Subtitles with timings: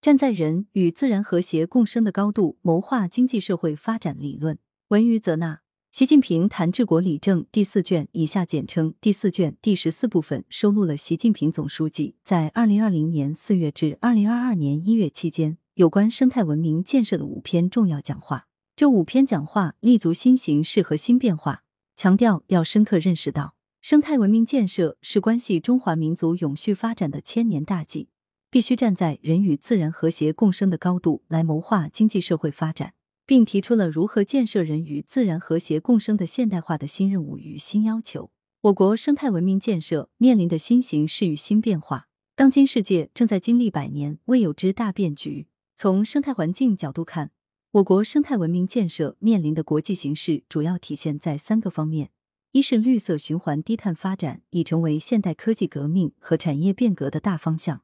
[0.00, 4.58] 站在人与自然和谐共生的高度谋划经济社会发展理论。
[4.88, 5.60] 文于泽纳，
[5.92, 18.46] 习近平谈治国理政第四卷（以下简称第四卷）第十四部分收录了习近平总书记在二零二零年四月至二零二二年一月期间有关生态文明建设的五篇重要讲话。
[18.74, 21.64] 这五篇讲话立足新形势和新变化，
[21.94, 28.08] 强调要深刻认识到，生态文明建设是关系中华民族永续发展的千年大计。
[28.50, 38.30] 必须站在人与自然和谐共生的高度来谋划经济社会发展，并提出了如何建设人与自然和谐共生的现代化的新任务与新要求。
[38.62, 45.46] 我国生态文明建设面临的新形势与新变化，当今世界正在经历百年未有之大变局。
[45.76, 47.30] 从生态环境角度看，
[47.70, 52.10] 我国生态文明建设面临的国际形势主要体现在三个方面：
[52.50, 57.82] 一是绿色循环低碳发展已成为现代科技革命和产业变革的大方向。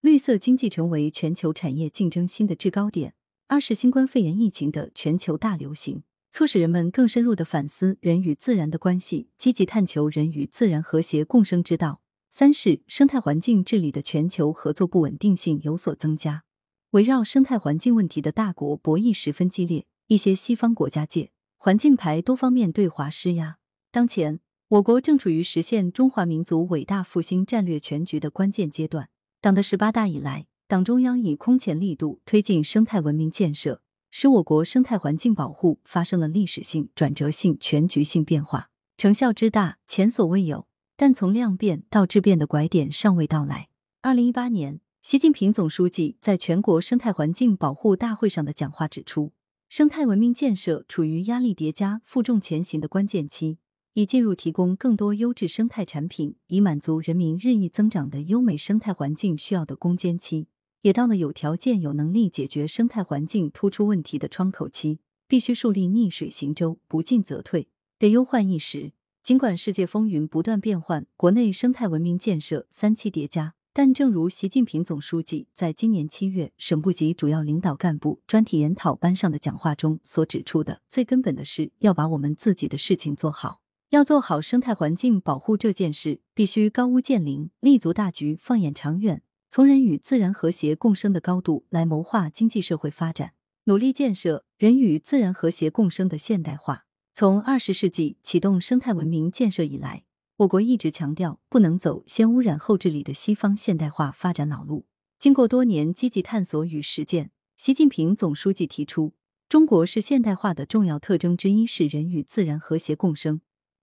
[0.00, 3.12] 绿色经济成为全球产业竞争新的制高点。
[3.48, 12.00] 二是新冠肺炎疫情的全球大流行，促使人们更深入的反思人与自然的关系，积极探求人与自然和谐共生之道。
[12.30, 16.44] 三是生态环境治理的全球合作不稳定性有所增加，
[16.92, 23.58] 围绕生态环境问题的大国博弈十分激烈，一些西方国家借环境牌多方面对华施压。
[23.90, 29.10] 当前，我国正处于实现中华民族伟大复兴战略全局的关键阶段。
[29.42, 38.68] 党的十八大以来，党中央以空前力度推进生态文明建设，使我国生态环境保护发生了历史性、转折性、全局性变化，
[38.98, 40.66] 成效之大前所未有。
[40.94, 43.68] 但从量变到质变的拐点尚未到来。
[44.02, 49.32] 二零一八年，习近平总书记在全国生态环境保护大会上的讲话指出，
[49.70, 53.56] 生态文明建设处于压力叠加、负重前行的关键期。
[54.00, 60.46] 已进入提供更多优质生态产品，以满足人民日益增长的优美生态环境需要的攻坚期，
[60.80, 65.00] 也到了有条件、有能力解决生态环境突出问题的窗口期。
[65.28, 68.92] 必须树立逆水行舟，不进则退，得忧患意识。
[69.22, 83.59] 尽管世界风云不断变换，国内生态文明建设三期叠加，但正如习近平总书记在今年七月省部级主要领导干部专题研讨班上的讲话中所指出的，最根本的是要把我们自己的事情做好。
[83.90, 89.20] 要做好生态环境保护这件事，必须高屋建瓴，立足大局，放眼长远，
[89.50, 93.32] 从人与自然和谐共生的高度来谋划经济社会发展，
[93.64, 96.86] 努力建设人与自然和谐共生的现代化。
[97.12, 100.04] 从二十世纪启动生态文明建设以来，
[100.36, 104.86] 我国一直强调不能走先污染后治理的西方现代化发展老路。
[105.18, 109.14] 经过多年积极探索与实践，习近平总书记提出，
[109.48, 113.40] 中国式现代化的重要特征之一是人与自然和谐共生。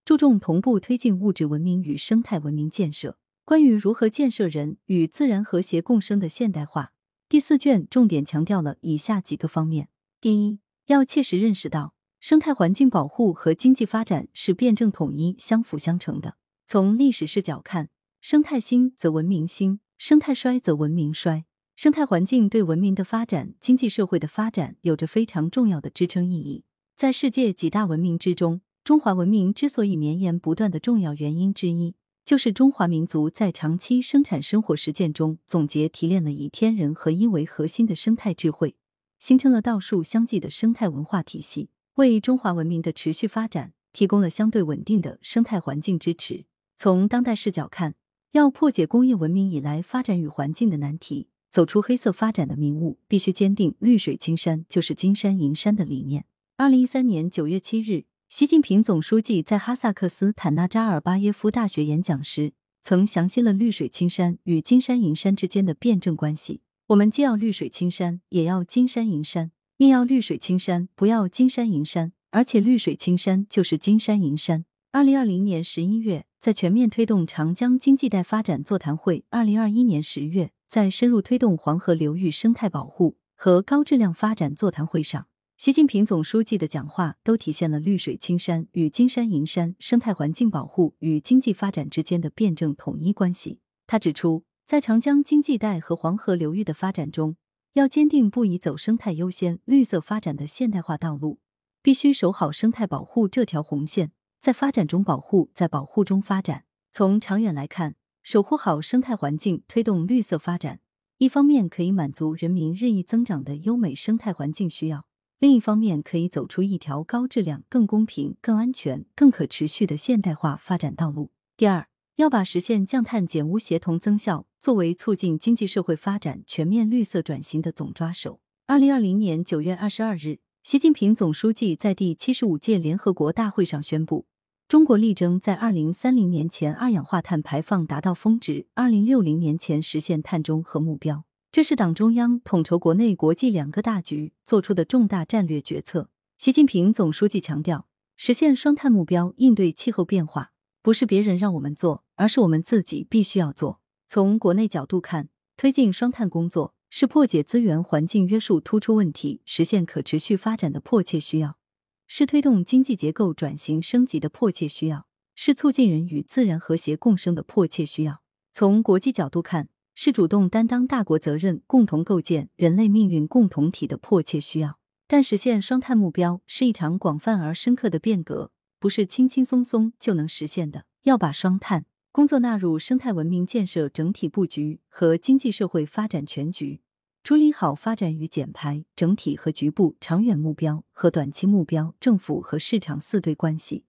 [0.07, 3.17] 注重同步推进物质文明与生态文明建设。
[3.43, 6.93] 关于如何建设人与自然和谐共生的现代化，
[7.27, 9.89] 第四卷重点强调了以下几个方面：
[10.21, 16.37] 第一，要切实认识到生态环境保护和经济发展是辩证统一、相辅相成的。
[16.65, 17.89] 从历史视角看，
[18.21, 21.43] 生态兴则文明兴，生态衰则文明衰。
[21.75, 26.63] 生态环境对文明的发展、经济社会的发展有着非常重要的支撑意义。
[26.95, 38.77] 在世界几大文明之中，中华文明之所以绵延不断的重要原因之一，就是中华民族在长期生产生活实践中总结提炼了以天人合一为核心的生态智慧，
[39.19, 46.45] 形成了道术相继的生态文化体系，为中华文明的持续发展提供了相对稳定的生态环境支持。
[46.77, 47.95] 从当代视角看，
[48.31, 56.23] 要破解工业文明以来发展与环境的难题，走出黑色发展的迷雾，必须坚定“绿水青山就是金山银山”的理念。
[56.55, 58.05] 二零一三年九月七日。
[58.29, 62.51] 习近平总书记在哈萨克斯坦纳扎尔巴耶夫大学演讲时，
[62.83, 66.59] 曾详细了绿水青山与金山银山之间的辩证关系。
[66.87, 72.11] 我们既要绿水青山，也要金山银山；宁要绿水青山，不要金山银山。
[72.31, 74.65] 而且绿水青山就是金山银山。
[74.91, 85.27] 二零二零年十一月，在全面推动长江经济带发展座谈会；二零二一年十月，在深入推动黄河流域生态保护和高质量发展座谈会上。
[85.57, 93.59] 习近平总书记的讲话都体现了绿水青山与金山银山、生态环境保护与经济发展之间的辩证统一关系。
[93.87, 97.37] 他指出，在长江经济带和黄河流域的发展中，
[97.73, 101.39] 要坚定不移走生态优先、绿色发展的现代化道路，
[101.81, 106.65] 必须守好生态保护这条红线，在发展中保护，在保护中发展。
[106.91, 110.81] 从长远来看，守护好生态环境，推动绿色发展，
[111.17, 115.07] 一方面可以满足人民日益增长的优美生态环境需要。
[115.39, 121.29] 另一方面，可以走出一条高质量、更公平、更安全、更可持续的现代化发展道路。
[121.55, 128.39] 第二，要把实现降碳减污协同增效作为促进经济社会发展全面绿色转型的总抓手。
[128.65, 134.25] 二零二零年九月二十二日，习近平总书记在第七十五届联合国大会上宣布，
[134.67, 141.26] 中国力争在二零三零年前二氧化碳排放达到峰值，二零六零年前实现碳中和目标。
[141.57, 146.11] 这是党中央统筹国内国际两个大局做出的重大战略决策。
[146.37, 150.51] 习近平总书记强调，实现双碳目标、应对气候变化，
[150.83, 152.03] 不是别人让我们做。
[152.13, 153.81] 而是我们自己必须要做。
[154.07, 161.57] 从国内角度看，推进双碳工作是破解资源环境约束突出问题、实现可持续发展的迫切需要，
[162.05, 168.21] 是推动经济结构转型升级的迫切需要，是促进人与自然和谐共生的迫切需要。
[168.53, 169.69] 从国际角度看，
[169.99, 174.77] 是主动担当大国责任、共同构建人类命运共同体的迫切需要。
[175.07, 180.85] 但实现双碳目标是一场广泛而深刻的变革，不是轻轻松松就能实现的。
[181.05, 181.85] 要把双碳。
[182.11, 186.81] 工作纳入生态文明建设整体布局和经济社会发展全局，
[187.23, 193.85] 处理好发展与减排整体和局部、长远目标和短期目标、政府和市场四对关系。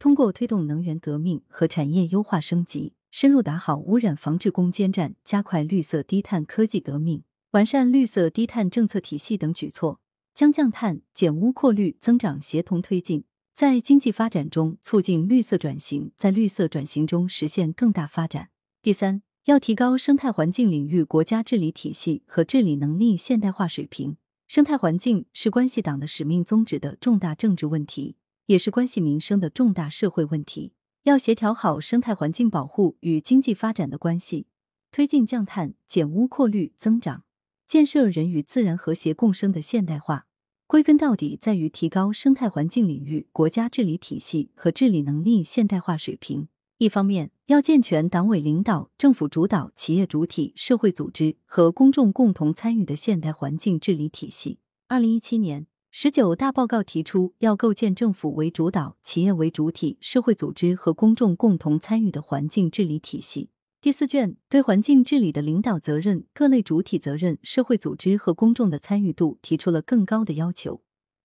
[0.00, 10.00] 通过推动能源革命和产业优化升级，深入打好污染防治攻坚战，加快绿色低碳科技革命，完善绿色低碳政策体系等举措，
[10.32, 13.24] 将降碳减污扩绿增长协同推进。
[13.54, 18.48] 在经济发展中促进绿色转型，在绿色转型中实现更大发展。
[18.80, 24.16] 第三，要提高生态环境领域国家治理体系和治理能力现代化水平。
[24.48, 28.16] 生态环境是关系党的使命宗旨的重大政治问题，
[28.46, 30.72] 也是关系民生的重大社会问题。
[31.04, 34.46] 要协调好生态环境保护与经济发展的关系，
[34.92, 37.24] 推进降碳减污扩绿增长，
[37.66, 40.26] 建设人与自然和谐共生的现代化。
[40.68, 46.46] 归根到底，在于提高生态环境领域国家治理体系和治理能力现代化水平。
[46.78, 54.60] 一方面，要健全党委领导、政府主导、企业主体、社会组织和公众共同参与的现代环境治理体系。
[54.86, 63.50] 二零一七年十九大报告提出，要构建政府为主导、企业为主体、社会组织和公众共同参与的环境治理体系。
[63.78, 70.80] 第四卷对环境治理的领导责任、各类主体责任、社会组织和公众的参与度提出了更高的要求，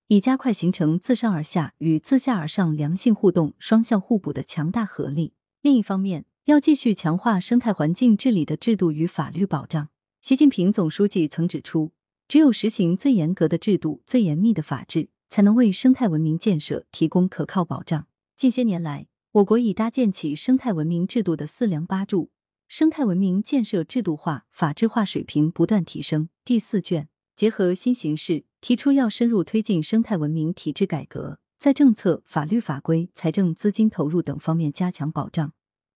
[0.08, 5.32] 以加快形成自上而下与自下而上良性互动、双向互补的强大合力。
[5.62, 9.88] 另一方面，要继续强化生态环境治理的制度与法律保障。
[10.22, 11.94] 习近平总书记曾指出，
[12.28, 18.08] 只有实行最严格的制度、最严密的法治，才能为生态文明建设提供可靠保障。
[18.36, 22.32] 近些年来，我国已搭建起生态文明制度的四梁八柱。
[22.68, 26.28] 生态文明建设制度化、法治化水平不断提升。
[26.44, 35.54] 第四卷结合新形势，提出要深入推进生态文明体制改革，在政策、法律法规、财政资金投入等方面加强保障，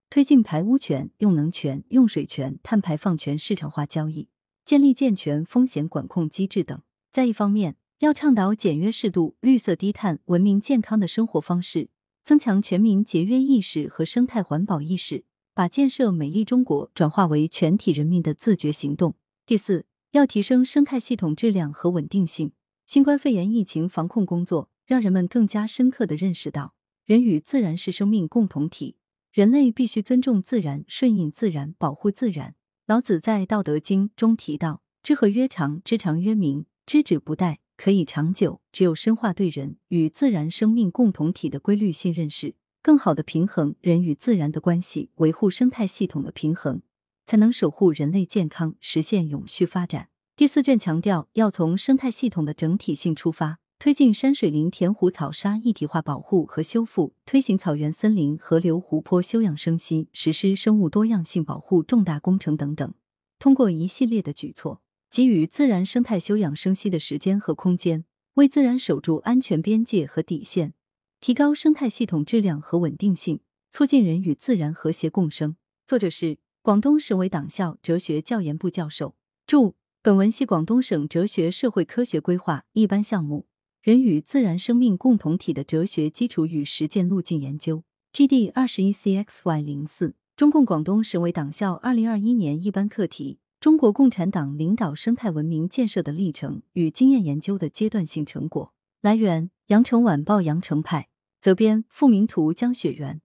[0.08, 4.30] 推进排污权、用能权、用水权、碳排放权市场化交易，
[4.64, 6.80] 建立健全风险管控机制等。
[7.10, 11.90] 在一方面，要倡导简约适度、绿色低碳、文明健康的生活方式，
[12.24, 15.24] 增强全民节约意识和生态环保意识。
[15.54, 19.16] 把建设美丽中国转化为全体人民的自觉行动。
[19.44, 22.52] 第四，要提升生态系统质量和稳定性。
[22.86, 26.72] 新冠肺炎疫情防控工作让人们更加深刻的认识到，
[27.04, 28.96] 人与自然是生命共同体，
[29.30, 32.54] 人类必须尊重自然、顺应自然、保护自然。
[32.92, 42.54] 老子在《道德经》中提到：“知和曰长，知常曰明，知止不殆，可以长久。”只有深化对人与自然生命共同体的规律性认识。
[42.82, 46.82] 更好的平衡人与自然的关系，维护生态系统的平衡，
[47.24, 50.10] 才能守护人类健康，实现永续发展。
[50.36, 62.94] 第四卷强调，要从生态系统的整体性出发，推进山水林田湖草沙一体化保护和修复，推行草原森林河流湖泊休养生息，实施生物多样性保护重大工程等等。
[63.40, 70.74] 通过一系列的举措，给予自然生态休养生息的时间和空间，为自然守住安全边界和底线。
[71.20, 73.40] 提高生态系统质量和稳定性，
[73.72, 75.56] 促进人与自然和谐共生。
[75.88, 79.16] 作者是广东省委党校哲学教研部教授。
[79.44, 83.46] 注：本文系广东省哲学社会科学规划一般项目
[83.82, 88.50] “人与自然生命共同体的哲学基础与实践路径研究 ”，G.D.
[88.50, 90.14] 二十一 CXY 零四。
[90.36, 98.72] 中共广东省委党校二零二一年一般课题：中国共产党领导生态文明建设的历程与经验研究的阶段性成果。
[99.00, 101.08] 来源：羊城晚报羊城派。
[101.40, 103.20] 责编：付明图，江雪源。